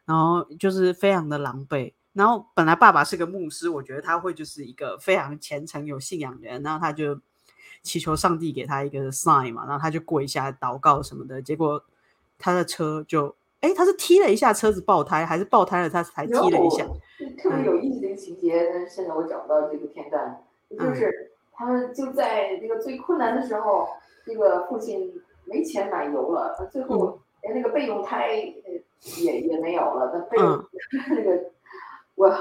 [0.05, 1.93] 然后就是非常的狼狈。
[2.13, 7.19] 然后本来爸爸是个牧师，我觉得他会就是一个非常虔诚有信仰的人，然后他就
[7.81, 11.83] 祈求上帝给他一个 sign 嘛，然后他就跪下祷告什么的，结果
[12.37, 13.35] 他的车就。
[13.65, 16.85] 哎，他是踢了一下车子爆胎，还是爆胎了他才踢了一下？
[17.41, 20.39] 特别有意思的一个情节，但是现在我找不到这个片段。
[20.69, 23.87] 就是他们就在那个最困难的时候，
[24.23, 28.35] 这个父亲没钱买油了，最后连那个备用胎
[29.17, 30.11] 也也没有了。
[30.13, 30.63] 那备用
[31.09, 31.45] 那个
[32.13, 32.31] 我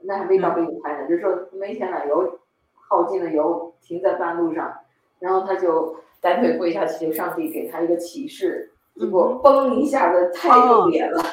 [0.00, 2.40] 那还没到备用胎呢，就是说没钱买油，
[2.88, 4.74] 耗尽了油，停在半路上，
[5.20, 8.69] 然后他就单腿跪下去求上帝给他一个启示。
[9.00, 11.24] 结果嘣一下子太丢脸了，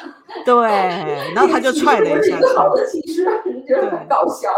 [0.44, 0.54] 对，
[1.34, 2.40] 然后他就踹了一下。
[2.56, 3.24] 好的骑士，
[3.66, 4.48] 觉得很搞笑。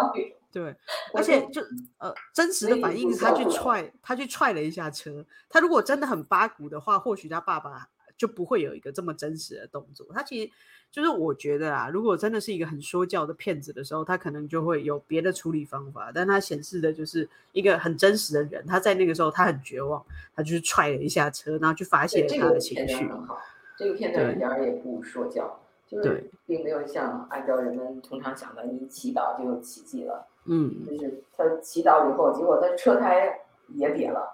[0.53, 0.75] 对，
[1.12, 1.61] 而且就
[1.99, 5.27] 呃，真实的反应，他去踹，他去踹了一下车。
[5.49, 10.07] 他如果真的很八股的话，或许他爸爸就不会有一个这么真实的动作。
[10.14, 10.51] 他其实。
[10.90, 16.11] 就是我觉得啊，如果真的是一个很说教的骗子的时候，他可能就会有别的处理方法。
[16.12, 23.07] 但他显示的就是一个很真实的人，他在那个时候他很绝望，他就是踹了一下车，然后去发泄他的情绪。
[23.07, 23.38] 很好，
[23.79, 30.26] 这个片段一点也不说教，就是并没有像按照人们通常想的，你祈祷就有奇迹了。
[30.46, 34.29] 嗯，就是他祈祷以后，结果他车胎也瘪了，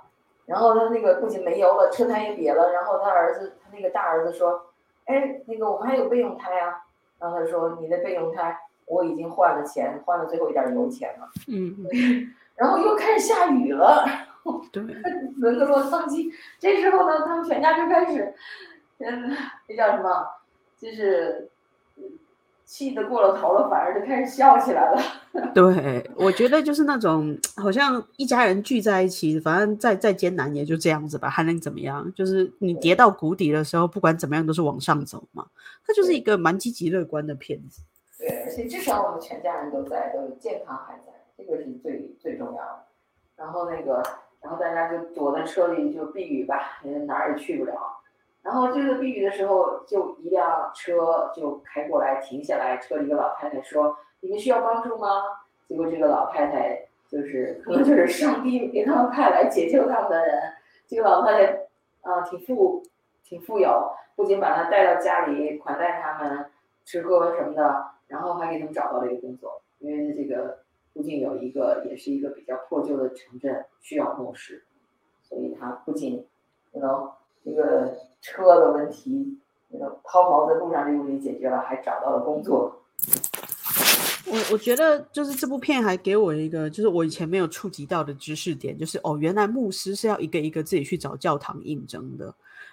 [0.46, 4.65] 然后他那个不仅没油了，车胎也瘪了，然后他儿子，他那个大儿子说。
[5.06, 6.84] 哎，那个我们还有备用胎啊，
[7.18, 11.28] 然后他说你的备用胎我已经换了钱，换了最后一点油钱了。
[11.48, 11.74] 嗯，
[12.54, 14.04] 然后又开始下雨了，
[14.72, 14.82] 对，
[15.38, 16.30] 轮个洛丧气。
[16.58, 18.34] 这时候呢，他们全家就开始，
[18.98, 19.36] 嗯，
[19.68, 20.26] 那叫什么，
[20.78, 21.50] 就是。
[22.66, 25.00] 气得过了头了，反而就开始笑起来了。
[25.54, 32.12] 对，我觉得就是那种好像一家人聚在一起，反正再再艰难也就这样子吧，还能怎么样？
[32.14, 35.46] 就是你跌到谷底的时候，不管怎么样都是往上走嘛。
[35.86, 37.82] 它就是一个蛮积极乐观的片子。
[38.18, 42.84] 对，而且至少我们全家人都在，都健康还在，这个是最最重要的。
[43.36, 44.02] 然后那个，
[44.40, 47.74] 然后大家就躲在车里就避雨吧，哪儿也去不了。
[48.46, 52.76] 然后这个避雨的时候，就一辆车就开过来，停下来。
[52.76, 55.20] 车里一个老太太说：“你们需要帮助吗？”
[55.66, 60.40] 结果这个老太太就是可能就是上帝给他们派来解救他们的人。
[60.86, 61.52] 这个老太太
[62.02, 62.84] 啊，挺富，
[63.24, 66.48] 挺富有，不仅把他带到家里款待他们
[66.84, 69.60] 吃喝什么的，然后还给他们找到了一个工作。
[69.80, 70.60] 因为这个
[70.94, 74.64] 附近有一个也是一个比较破旧的城镇，需要牧师，
[75.20, 76.24] 所以他不仅
[76.70, 77.12] 那个
[77.44, 82.82] 这个车的问题，那个抛锚在路上这个问题解决了，还找到了工作。
[84.26, 92.24] 我我觉得就是这部片还给我一个，就是我以前没有触及到的知识点，就是哦，原来牧师是要一个一个自己去找教堂应征的，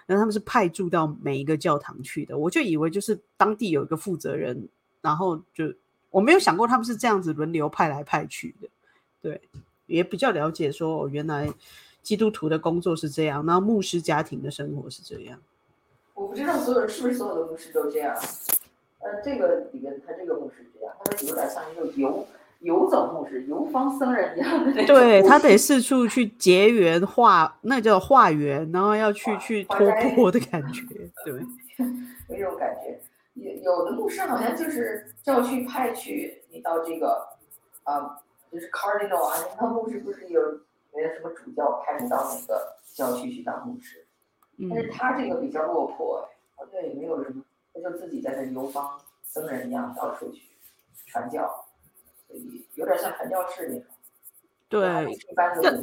[0.06, 2.36] 然后他们是派驻到每一个教堂去的。
[2.36, 4.68] 我就以为就是当地有一个负责人，
[5.00, 5.72] 然后就
[6.10, 8.68] 我没有想过他们是这样子轮流派来派去的。
[9.22, 9.40] 对，
[9.86, 11.48] 也比较了解说，哦，原来
[12.04, 15.40] 基督徒的工作是这样，然后牧师家庭的生活是这样。
[16.12, 18.14] 我不知道所有人是不是所有的牧师都这样。
[19.00, 22.26] 呃，这个里面他这个牧师这样，他们有点像一个游
[22.60, 24.96] 游走牧师、游方僧人一样的那种。
[24.96, 29.78] 对他得四处去结缘化，那叫化缘，然后要去去托
[30.14, 30.84] 钵的感觉，
[31.24, 31.34] 对，
[32.28, 33.00] 有这种感觉。
[33.34, 37.26] 有有的牧师好像就是要去派去你到这个，
[37.82, 40.40] 啊，就是 cardinal 啊，他牧师不是有
[41.02, 44.06] 有什么主教派你到哪个郊区去当牧师？
[44.70, 47.42] 但是他这个比较落魄，哎，好像也没有什么。
[47.72, 50.42] 他就自己在那游方僧人一样到处去
[51.06, 51.66] 传教，
[52.28, 53.84] 所以有点像传教士那种。
[54.68, 55.82] 对，一般的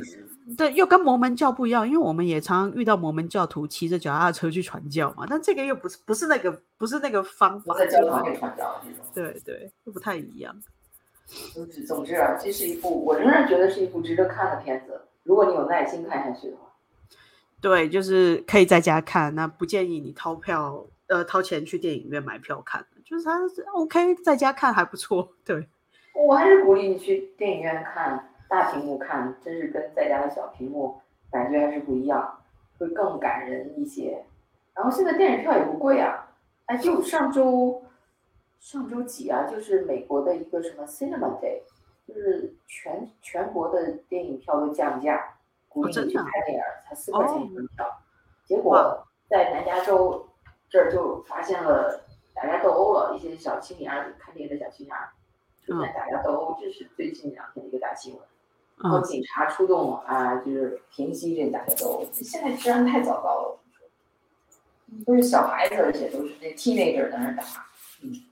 [0.57, 7.77] 对，又跟摩门教不一样，因为我们也常遇到摩门教徒骑着脚踏车去传教嘛，但这个又不是不是那个不是那个方法。
[7.77, 8.81] 在教堂里传教。
[9.13, 10.55] 对对，又不太一样。
[11.53, 16.73] 总之总之啊，这是一部我仍然觉得是一部值得看的片子，如果你有耐心看下去的话。
[17.61, 20.85] 对，就是可以在家看，那不建议你掏票。
[21.07, 23.37] 呃，掏钱去电影院买票看，就是他
[23.73, 25.33] OK，在家看还不错。
[25.43, 25.67] 对，
[26.15, 32.39] 我还是鼓励你去电影院看，大屏幕看，真是跟在家的小屏幕感觉还是不一样，
[32.77, 34.23] 会更感人一些。
[34.73, 36.29] 然后现在电影票也不贵啊，
[36.67, 37.83] 哎，就上周
[38.61, 41.63] 上周几啊，就是美国的一个什么 Cinema Day，
[42.07, 45.35] 就是全全国的电影票都降价，
[45.67, 48.01] 鼓励你去看电影，才四块钱一张票。
[48.45, 50.25] 结果在南加州。
[50.73, 52.01] 这儿就发现了
[52.33, 55.09] 打架斗殴了，一些小青年儿看电影的小青年儿
[55.65, 58.23] 出现打架斗殴，这是最近两天的一个大新闻。
[58.81, 62.05] 然后警察出动啊，就是平息这打架斗殴。
[62.13, 63.59] 现在治安太糟糕了，
[65.05, 67.43] 都是小孩子，而且都是那 teenager 在那打，
[68.01, 68.30] 嗯。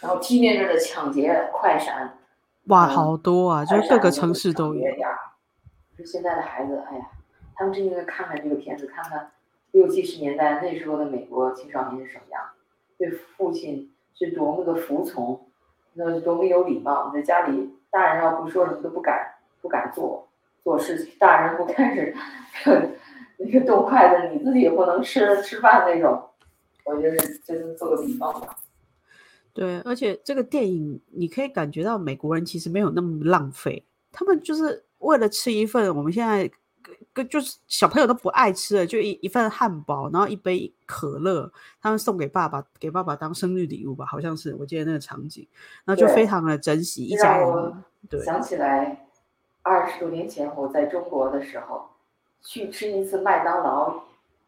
[0.00, 2.18] 然后 teenager 的抢劫快闪，
[2.66, 4.82] 哇，好多啊，就是各个城市都有。
[5.96, 7.06] 就现在的孩子，哎呀，
[7.54, 9.30] 他们真应该看看这个片子，看看。
[9.72, 12.42] 六七十年代那时候的美国青少年是什么样？
[12.96, 15.46] 对父亲是多么的服从，
[15.94, 17.10] 那是多么有礼貌。
[17.12, 20.28] 在家里，大人要不说什么都不敢，不敢做
[20.64, 21.14] 做事情。
[21.18, 22.14] 大人不开始
[23.36, 26.22] 那个动筷子，你自己也不能吃吃饭那种。
[26.84, 28.56] 我觉得这是做个比方吧。
[29.56, 36.48] 对，而且这个电影你可以感觉到美国人其实没有那么浪费，他们就是为了吃一份我们现在。
[37.12, 45.48] 跟就是小朋友都不爱吃的，就一一份汉堡，然后一杯可乐，他们送给爸爸，给爸爸当生日礼物吧，好像是我记得那个场景，
[45.84, 47.84] 然后就非常的珍惜一家人。
[48.08, 49.08] 对，想起来
[49.62, 51.88] 二十多年前我在中国的时候，
[52.42, 54.02] 去吃一次麦当劳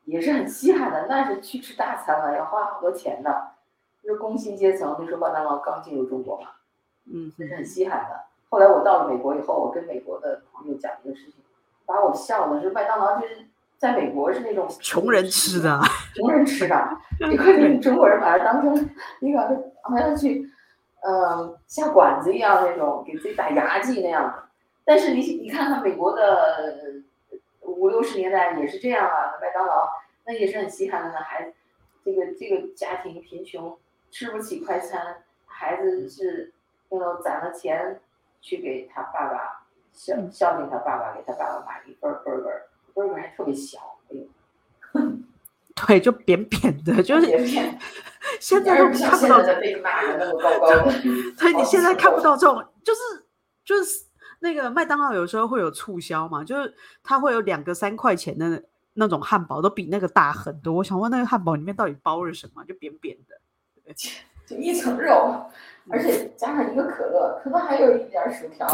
[0.04, 3.48] 也是很稀罕的，那是去吃大餐了，要花好多钱的，
[4.08, 6.48] 就是工薪阶层那时候麦当劳刚进入中国嘛，
[7.12, 8.18] 嗯，那是很稀罕的。
[8.48, 11.34] 后来我到了美国以后，我跟美国的朋友讲一个事情。
[11.84, 13.44] 把我笑的，是麦当劳就是
[13.76, 15.78] 在美国是那种 穷人吃的，
[16.16, 16.88] 穷人吃的，
[17.28, 18.90] 你快中国人把它当成
[19.20, 19.38] 一个
[19.82, 20.50] 好像去，
[21.02, 24.44] 呃，下馆子一样那种，给自己打牙祭那样的。
[24.86, 26.94] 但是你你看看美国的
[27.60, 29.86] 五六十年代也是这样啊，麦当劳
[30.24, 31.52] 那也是很稀罕的，那孩子
[32.02, 33.76] 这个这个家庭贫穷，
[34.10, 36.52] 吃不起快餐，孩子是
[36.90, 38.00] 要攒了钱
[38.40, 39.66] 去给他爸爸。
[39.92, 45.12] 孝孝敬他爸爸，给他爸爸买一份 burger，burger 还特别小，哎呦，
[45.74, 47.78] 对，就扁扁的，就是扁扁。
[48.38, 50.92] 现在都看不到的被骂的那么高高的。
[51.36, 53.00] 对，你现在看不到这种，就是
[53.64, 54.04] 就是
[54.38, 58.62] 那个麦当劳有时候会有促销嘛，就是它会有两个三块钱的
[58.94, 60.74] 那种汉堡，都比那个大很多。
[60.74, 62.64] 我想问那个汉堡里面到底包了什么？
[62.64, 63.37] 就扁扁的，
[64.46, 65.44] 就一层肉，
[65.90, 68.66] 而且加上一个可乐，可能还有一点薯条。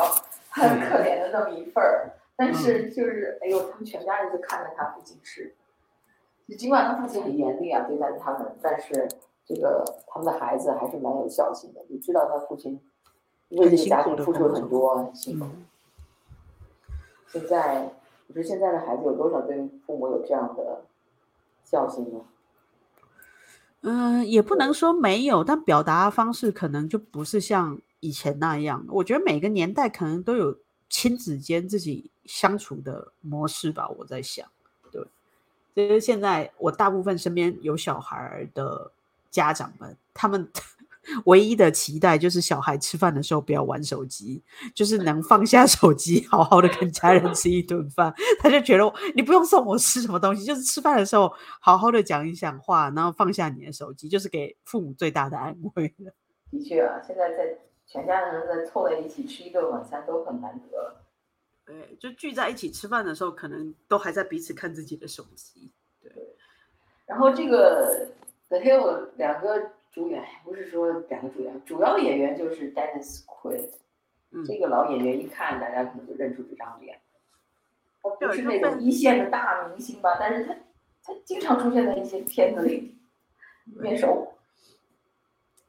[0.56, 5.52] 很可怜的那么一份儿，但是就是哎呦，他们全家人就看着他父亲吃，
[6.46, 9.08] 就尽管他父亲很严厉啊对待他们，但是
[9.44, 12.80] 这个他们的孩子还是蛮有孝心的，你知道他父亲
[13.48, 15.46] 为这个家庭付出了很多，很辛苦。
[17.26, 17.88] 现在
[18.28, 20.82] 你说现在的孩子有多少对父母有这样的
[21.64, 22.20] 孝心呢？
[23.84, 27.80] 嗯，也不能说没有，但表达方式可能就不是像。
[28.00, 28.84] 以前那样。
[28.90, 30.54] 我觉得每个年代可能都有
[30.90, 33.88] 亲子间自己相处的模式吧。
[33.88, 34.46] 我在想，
[34.92, 35.02] 对，
[35.74, 38.90] 就是现在我大部分身边有小孩的
[39.30, 40.46] 家长们，他们。
[41.26, 44.42] 唯一的期待就是小孩吃饭的时候不要玩手机，
[44.74, 48.12] 就是能放下手机，好好的跟家人吃一顿饭。
[48.40, 56.12] 他就觉得你不用送我吃什么东西，就是吃饭的时候好好的讲一讲话，然后放下你的手机，就是给父母最大的安慰了。
[56.50, 61.04] 的确啊，现在在全家人在凑在一起吃一顿晚餐都很难得了。
[61.66, 65.72] 对，就聚在一起吃饭的时候，可能都还在彼此看自己的手机。
[66.02, 66.12] 对，
[67.06, 68.08] 然后这个
[68.48, 69.72] The Hill 两个。
[69.94, 73.70] 主演不是说两个主演，主要演员就是 Dennis Quaid，
[74.44, 77.00] 这个老演员一看大家可能就认出这张脸。
[78.02, 80.52] 他不是那种一线的大明星吧，但是他
[81.04, 82.98] 他经常出现在一些片子里，
[83.66, 84.34] 面熟。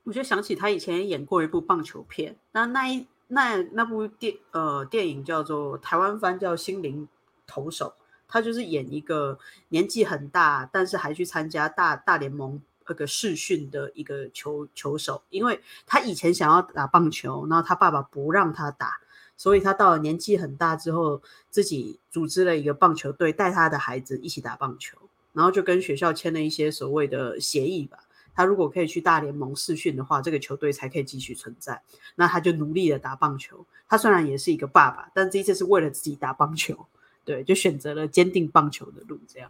[0.03, 7.07] 我就想起他以前演过一部棒球片，那那一那那部电呃电影叫做台湾翻叫《心灵
[7.45, 7.93] 投手》，
[8.27, 9.37] 他就是演一个
[9.69, 12.59] 年纪很大，但是还去参加大大联盟。
[12.87, 18.99] 那个试训的一个球球手，因为他以前想要打棒球，然后他爸爸不让他打，
[19.35, 24.97] 所以他到了年纪很大之后，自己组织了一个棒球队，带他的孩子一起打棒球，
[25.33, 27.99] 然后就跟学校签了一些所谓的协议吧。
[28.33, 31.81] 他如果可以去大联盟试训的话，这个球队才可以继续存在。
[32.15, 33.65] 那他就努力的打棒球。
[33.87, 36.85] 他虽然也是一个爸爸，但这一次是为了自己打棒球，
[37.23, 39.49] 对，就选择了坚定棒球的路，这样。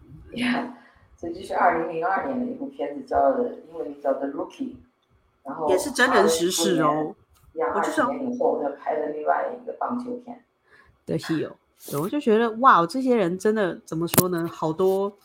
[1.18, 4.74] 所以这是二零零二年的一部片子，叫英文名叫《The Rookie》，
[5.43, 7.16] 然后也是真人实事哦。
[7.53, 10.43] 我就是年以后，他拍了另外一个棒球片
[11.07, 11.53] 《The Hill》，
[12.01, 14.45] 我就觉得哇，这些人真的怎么说呢？
[14.45, 15.18] 好多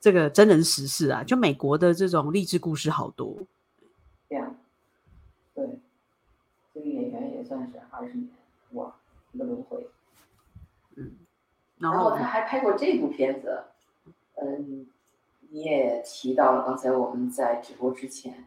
[0.00, 3.36] 这个真人实事啊，就美国的这种励志故事好多。
[4.30, 4.56] 这样，
[5.54, 5.78] 对，
[6.72, 8.30] 这个演员也算是二十年
[8.72, 8.90] 哇，
[9.32, 9.86] 一个轮回。
[10.96, 11.12] 嗯，
[11.78, 13.64] 然后他还拍过这部片子，
[14.36, 14.86] 嗯。
[15.50, 18.44] 你也提到了，刚才我们在直播之前，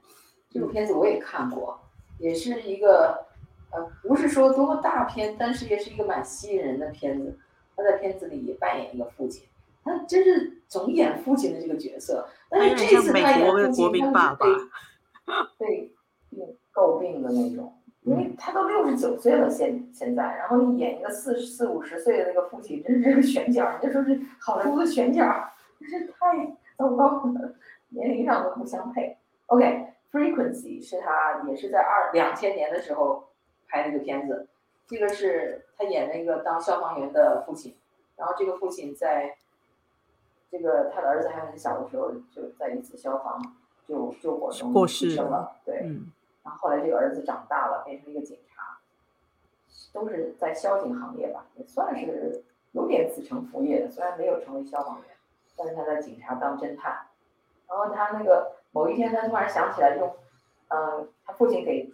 [0.50, 1.80] 这部片子我也看过，
[2.18, 3.26] 也是一个
[3.72, 7.38] 呃，不是说多么大片，但是也是一个蛮吸引人的片子。
[7.76, 9.48] 他在片子里也扮演一个父亲，
[9.84, 12.28] 他真是总演父亲的这个角色。
[12.50, 14.46] 但是这次他演父亲，他是被
[15.58, 15.94] 被
[16.30, 25.24] 被诟病的那种，因为他都六十九岁了，现现在，然后你演一个四四五十岁的那个父亲，真是这个选角，你就说是好莱坞的选角，
[25.80, 26.58] 真是太。
[26.80, 27.22] 糟糕，
[27.90, 29.18] 年龄上都不相配。
[29.48, 33.28] OK，Frequency 是他也是在二两千年的时候
[33.68, 34.48] 拍的一个片子，
[34.88, 37.76] 这个是他演了一个当消防员的父亲，
[38.16, 39.36] 然后这个父亲在
[40.50, 43.42] 这个他的儿子还很小的时候就在一次消防
[43.86, 45.80] 救救火中过世了，对，
[46.44, 48.80] 然后后来这个儿子长大了变成一个警察，
[49.92, 55.19] 都是在消警行业吧，也算是有点子承父业的，虽然没有成为消防员。
[55.60, 57.06] 但是他在警察当侦探，
[57.68, 60.10] 然后他那个某一天，他突然想起来用，
[60.70, 61.92] 嗯，他父亲给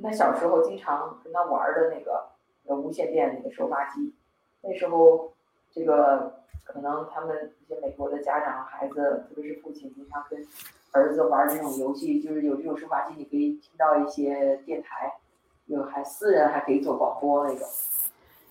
[0.00, 2.28] 他小时候经常跟他玩的那个
[2.62, 4.14] 那个无线电那个收发机，
[4.60, 5.32] 那时候
[5.72, 10.46] 这个可能他们一些美国的家长孩子，特别是父亲，经常跟
[10.92, 15.12] 儿子玩这种游戏，就是有这种收发机，你可以听到一些电台，
[15.66, 17.66] 有还私人还可以做广播那种，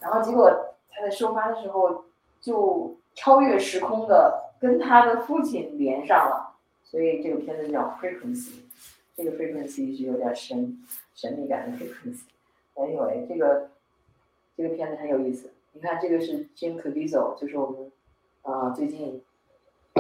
[0.01, 0.51] 然后结果
[0.89, 2.03] 他在收发的时候
[2.41, 2.97] 就。
[3.13, 8.61] 超越时空的跟他的父亲连上了，所以这个片子叫 Frequency，
[9.15, 10.77] 这个 Frequency 是有点神
[11.13, 12.23] 神秘感的 Frequency。
[12.75, 13.69] Anyway，这个
[14.55, 15.51] 这个片子很有意思。
[15.73, 17.91] 你看，这个是 Jim Caviezel，就是我们
[18.43, 19.21] 啊最近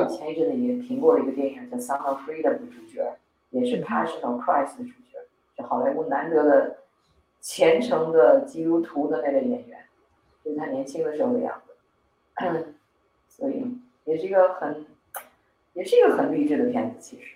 [0.09, 3.17] 前一阵子也评过的一个电影叫《Son of Freedom》的主角，
[3.51, 5.19] 也是《Passion of Christ》的主角，
[5.55, 6.77] 是好莱坞难得的
[7.39, 9.85] 虔诚的基督徒的那个演员，
[10.43, 12.73] 就是他年轻的时候的样子。
[13.41, 13.65] 所以
[14.05, 14.85] 也是一个很，
[15.73, 17.31] 也是一个很励志的片子，其实。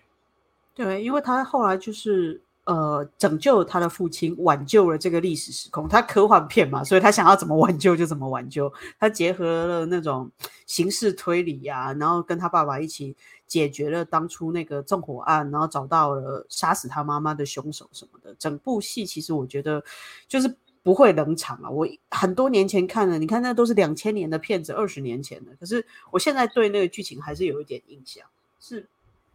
[0.76, 5.90] 对，因为他后来就是呃拯救他的父亲，挽救了这个历史时空。
[5.90, 8.72] 他科幻片嘛，所以他想要怎么挽救就怎么挽救。
[9.00, 10.30] 他结合了那种
[10.68, 13.16] 刑事推理呀，然后跟他爸爸一起
[13.48, 18.36] 解决了当初那个纵火案，然后找到了杀死他妈妈的凶手什么的。
[18.38, 19.84] 整部戏其实我觉得
[20.28, 20.56] 就是。
[20.86, 21.68] 不会冷场啊！
[21.68, 25.52] 我很多年前看了，你看那都是两千年的片子，二十年前的。
[25.60, 28.24] 可是我现在对那个剧情还是有一点印象，
[28.60, 28.86] 是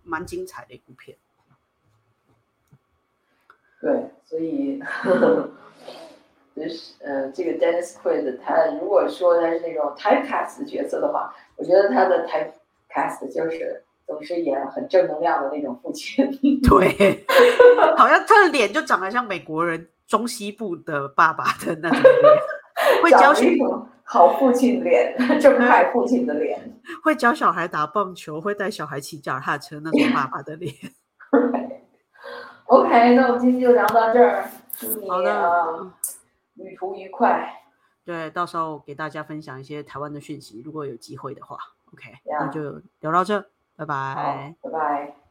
[0.04, 1.16] 蛮精彩的一部片。
[3.80, 4.78] 对，所以
[6.54, 16.30] 就是呃，这个 Dennis Quaid，他如果说他是那种 typecast 角色的话，我觉得他的 typecast 就是总是演很正能量的那种父亲。
[16.62, 17.26] 对，
[17.96, 19.88] 好像他的脸就长得像美国人。
[20.10, 23.46] 中西部的爸爸的那种脸，会教小
[24.02, 26.60] 好父亲脸，正派父亲的脸，
[27.04, 30.74] 会教小孩打棒球，会带小孩骑脚踏车那种爸爸的脸。
[32.66, 35.92] OK，那我们今天就聊到这儿，祝你好的
[36.54, 37.48] 旅途愉快。
[38.04, 41.56] 对，到时候给大家分享一些台湾的讯息，如果有机会的话。
[41.92, 43.40] OK，那就聊到这，
[43.76, 45.29] 拜拜，拜拜。